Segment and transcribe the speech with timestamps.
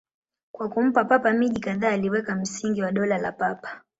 [0.51, 3.81] Kwa kumpa Papa miji kadhaa, aliweka msingi wa Dola la Papa.